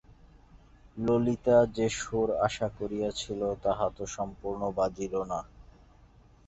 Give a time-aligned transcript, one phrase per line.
[0.97, 5.39] ললিতা যে সুর আশা করিয়াছিল তাহা তো সম্পূর্ণ বাজিল না।